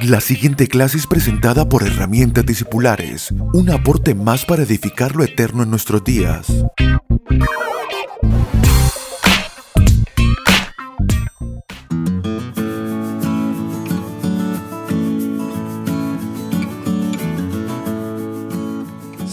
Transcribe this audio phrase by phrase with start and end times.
[0.00, 5.62] La siguiente clase es presentada por Herramientas Discipulares, un aporte más para edificar lo eterno
[5.62, 6.46] en nuestros días.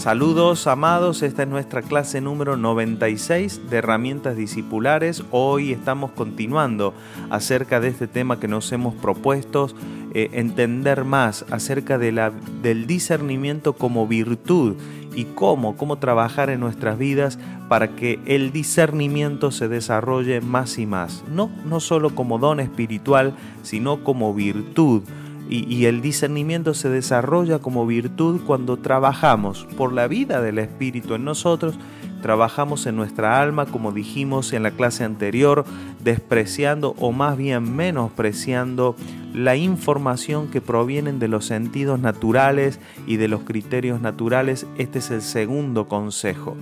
[0.00, 5.22] Saludos amados, esta es nuestra clase número 96 de herramientas discipulares.
[5.30, 6.94] Hoy estamos continuando
[7.28, 9.68] acerca de este tema que nos hemos propuesto,
[10.14, 14.76] eh, entender más acerca de la, del discernimiento como virtud
[15.14, 20.86] y cómo, cómo trabajar en nuestras vidas para que el discernimiento se desarrolle más y
[20.86, 21.24] más.
[21.32, 25.02] No, no solo como don espiritual, sino como virtud
[25.50, 31.24] y, el discernimiento se desarrolla como virtud cuando trabajamos por la vida del Espíritu en
[31.24, 31.74] nosotros,
[32.20, 35.64] trabajamos en nuestra alma, como dijimos en la clase anterior,
[36.02, 38.96] despreciando o más bien menospreciando
[39.34, 44.66] la información que provienen de los sentidos naturales y de los criterios naturales.
[44.78, 46.56] Este es el segundo consejo.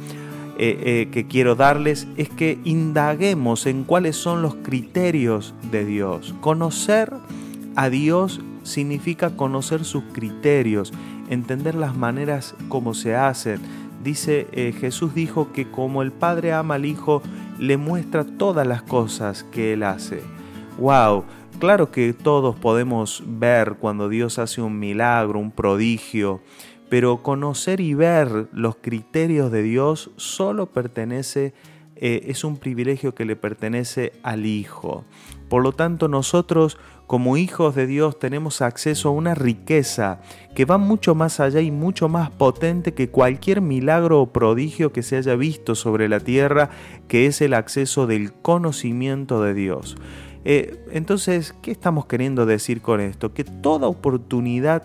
[0.61, 6.34] Eh, eh, que quiero darles es que indaguemos en cuáles son los criterios de Dios.
[6.41, 7.12] Conocer
[7.77, 10.93] a Dios significa conocer sus criterios,
[11.31, 13.61] entender las maneras como se hacen.
[14.03, 17.23] Dice eh, Jesús dijo que como el Padre ama al Hijo,
[17.59, 20.23] le muestra todas las cosas que Él hace.
[20.79, 21.25] ¡Wow!
[21.59, 26.41] Claro que todos podemos ver cuando Dios hace un milagro, un prodigio,
[26.89, 31.55] pero conocer y ver los criterios de Dios solo pertenece,
[32.01, 35.05] eh, es un privilegio que le pertenece al Hijo.
[35.49, 40.21] Por lo tanto, nosotros como hijos de Dios tenemos acceso a una riqueza
[40.55, 45.03] que va mucho más allá y mucho más potente que cualquier milagro o prodigio que
[45.03, 46.71] se haya visto sobre la tierra,
[47.09, 49.97] que es el acceso del conocimiento de Dios.
[50.45, 53.33] Eh, entonces, ¿qué estamos queriendo decir con esto?
[53.33, 54.83] Que toda oportunidad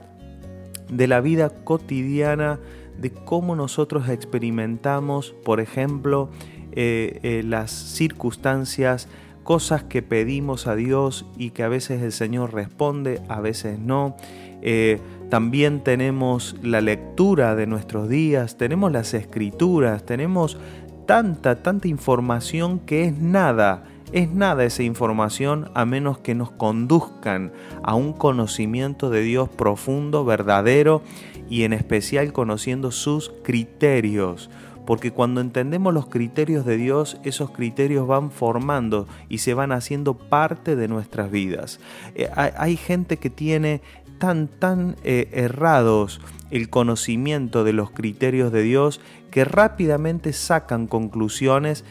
[0.89, 2.59] de la vida cotidiana,
[2.97, 6.29] de cómo nosotros experimentamos, por ejemplo,
[6.75, 9.07] eh, eh, las circunstancias
[9.43, 14.15] cosas que pedimos a Dios y que a veces el Señor responde, a veces no.
[14.61, 20.57] Eh, también tenemos la lectura de nuestros días, tenemos las escrituras, tenemos
[21.05, 27.51] tanta, tanta información que es nada, es nada esa información a menos que nos conduzcan
[27.83, 31.01] a un conocimiento de Dios profundo, verdadero
[31.49, 34.49] y en especial conociendo sus criterios
[34.85, 40.15] porque cuando entendemos los criterios de Dios, esos criterios van formando y se van haciendo
[40.15, 41.79] parte de nuestras vidas.
[42.15, 43.81] Eh, hay, gente que tiene
[44.17, 49.01] tan, tan eh, errados el conocimiento de los criterios de Dios
[49.31, 51.83] que rápidamente sacan conclusiones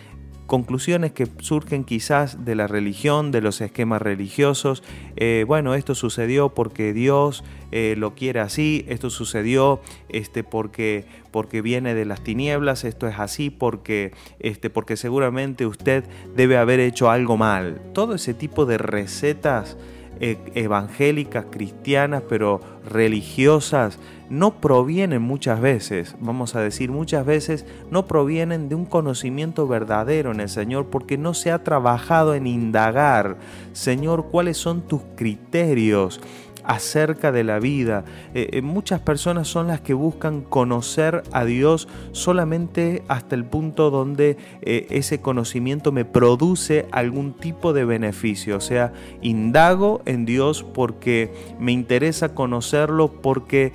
[0.52, 4.82] conclusiones que surgen quizás de la religión, de los esquemas religiosos.
[5.16, 9.80] Eh, bueno, esto sucedió porque Dios eh, lo quiere así, esto sucedió
[10.10, 16.04] este, porque, porque viene de las tinieblas, esto es así porque, este, porque seguramente usted
[16.36, 17.80] debe haber hecho algo mal.
[17.94, 19.78] Todo ese tipo de recetas
[20.20, 23.98] eh, evangélicas, cristianas, pero religiosas,
[24.30, 30.32] no provienen muchas veces, vamos a decir muchas veces, no provienen de un conocimiento verdadero
[30.32, 33.36] en el Señor porque no se ha trabajado en indagar,
[33.72, 36.20] Señor, cuáles son tus criterios
[36.64, 38.04] acerca de la vida.
[38.34, 43.90] Eh, eh, muchas personas son las que buscan conocer a Dios solamente hasta el punto
[43.90, 48.56] donde eh, ese conocimiento me produce algún tipo de beneficio.
[48.56, 53.72] O sea, indago en Dios porque me interesa conocerlo, porque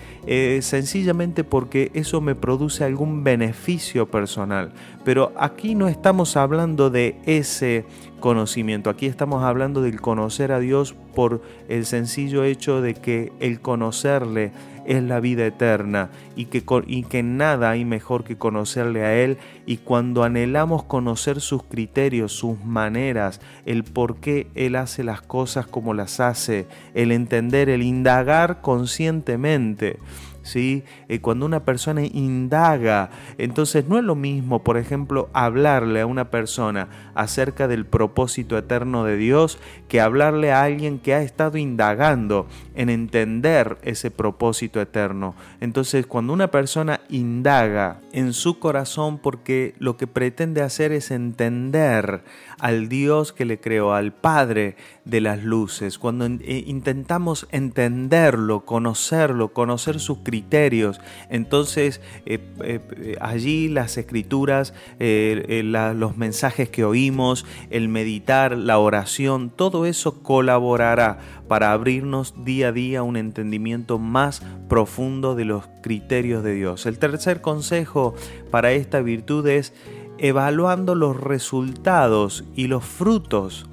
[0.61, 4.71] sencillamente porque eso me produce algún beneficio personal.
[5.07, 7.85] Pero aquí no estamos hablando de ese
[8.19, 8.89] conocimiento.
[8.89, 14.51] Aquí estamos hablando del conocer a Dios por el sencillo hecho de que el conocerle
[14.85, 19.37] es la vida eterna y que, y que nada hay mejor que conocerle a Él
[19.65, 25.67] y cuando anhelamos conocer sus criterios, sus maneras, el por qué Él hace las cosas
[25.67, 29.99] como las hace, el entender, el indagar conscientemente,
[30.47, 30.83] ¿sí?
[31.07, 36.31] Eh, cuando una persona indaga, entonces no es lo mismo, por ejemplo, hablarle a una
[36.31, 42.47] persona acerca del propósito eterno de Dios que hablarle a alguien que ha estado indagando
[42.75, 45.35] en entender ese propósito eterno.
[45.61, 52.23] Entonces, cuando una persona indaga en su corazón porque lo que pretende hacer es entender
[52.59, 54.75] al Dios que le creó, al Padre
[55.07, 60.99] de las luces, cuando eh, intentamos entenderlo, conocerlo, conocer sus criterios,
[61.29, 69.85] entonces eh, eh, allí las escrituras, los mensajes que oímos, el meditar, la oración, todo
[69.85, 76.53] eso colaborará para abrirnos día a día un entendimiento más profundo de los criterios de
[76.55, 76.85] Dios.
[76.85, 78.13] El tercer consejo
[78.51, 79.73] para esta virtud es
[80.17, 83.67] evaluando los resultados y los frutos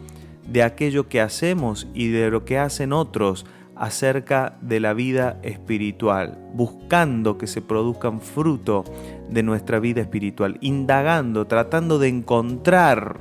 [0.46, 3.46] de aquello que hacemos y de lo que hacen otros
[3.76, 8.84] acerca de la vida espiritual, buscando que se produzcan fruto
[9.28, 13.18] de nuestra vida espiritual, indagando, tratando de encontrar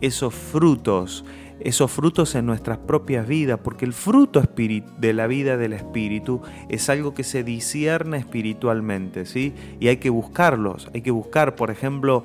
[0.00, 1.24] esos frutos,
[1.60, 4.42] esos frutos en nuestras propias vidas, porque el fruto
[4.98, 9.54] de la vida del espíritu es algo que se discierne espiritualmente, ¿sí?
[9.80, 12.24] Y hay que buscarlos, hay que buscar, por ejemplo,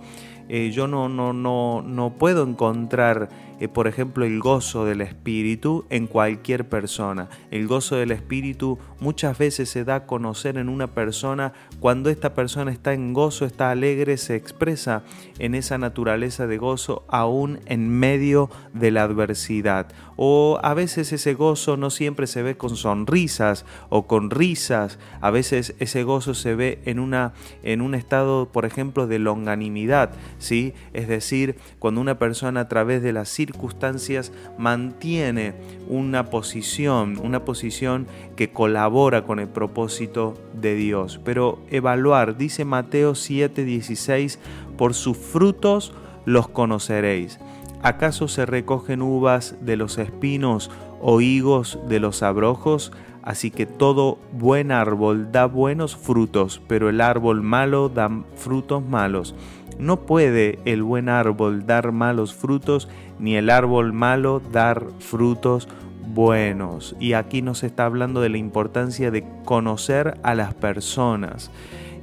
[0.50, 3.30] eh, yo no, no, no, no puedo encontrar
[3.68, 7.30] por ejemplo, el gozo del Espíritu en cualquier persona.
[7.52, 12.34] El gozo del Espíritu muchas veces se da a conocer en una persona cuando esta
[12.34, 15.04] persona está en gozo, está alegre, se expresa
[15.40, 19.88] en esa naturaleza de gozo aún en medio de la adversidad.
[20.16, 25.32] O a veces ese gozo no siempre se ve con sonrisas o con risas, a
[25.32, 27.34] veces ese gozo se ve en, una,
[27.64, 30.74] en un estado, por ejemplo, de longanimidad, ¿sí?
[30.94, 35.54] Es decir, cuando una persona a través de la circunstancias circunstancias mantiene
[35.88, 41.20] una posición, una posición que colabora con el propósito de Dios.
[41.24, 44.40] Pero evaluar, dice Mateo 7:16,
[44.78, 45.94] por sus frutos
[46.26, 47.40] los conoceréis.
[47.84, 50.70] ¿Acaso se recogen uvas de los espinos
[51.02, 52.92] o higos de los abrojos?
[53.24, 59.36] Así que todo buen árbol da buenos frutos, pero el árbol malo da frutos malos.
[59.80, 62.88] No puede el buen árbol dar malos frutos,
[63.20, 65.68] ni el árbol malo dar frutos
[66.14, 66.96] buenos.
[67.00, 71.52] Y aquí nos está hablando de la importancia de conocer a las personas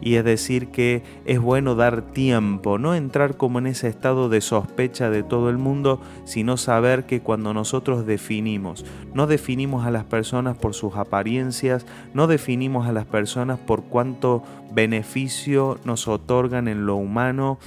[0.01, 4.41] y es decir que es bueno dar tiempo, no entrar como en ese estado de
[4.41, 8.85] sospecha de todo el mundo, sino saber que cuando nosotros definimos,
[9.15, 14.43] no definimos a las personas por sus apariencias, no definimos a las personas por cuánto
[14.73, 17.59] beneficio nos otorgan en lo humano,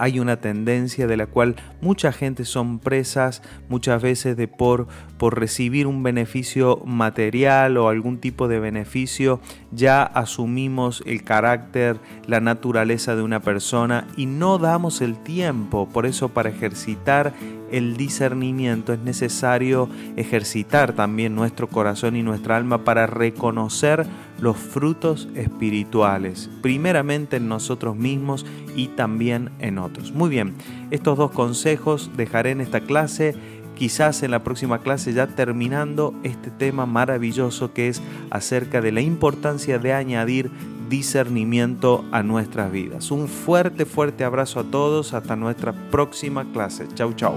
[0.00, 4.88] hay una tendencia de la cual mucha gente son presas muchas veces de por,
[5.18, 9.40] por recibir un beneficio material o algún tipo de beneficio,
[9.72, 15.86] ya asumimos el carácter, la naturaleza de una persona y no damos el tiempo.
[15.88, 17.34] Por eso para ejercitar
[17.70, 24.06] el discernimiento es necesario ejercitar también nuestro corazón y nuestra alma para reconocer
[24.40, 30.12] los frutos espirituales, primeramente en nosotros mismos y también en otros.
[30.12, 30.54] Muy bien,
[30.90, 33.34] estos dos consejos dejaré en esta clase
[33.74, 39.00] quizás en la próxima clase ya terminando este tema maravilloso que es acerca de la
[39.00, 40.50] importancia de añadir
[40.90, 43.10] discernimiento a nuestras vidas.
[43.10, 45.14] Un fuerte, fuerte abrazo a todos.
[45.14, 46.88] Hasta nuestra próxima clase.
[46.94, 47.36] Chau, chau.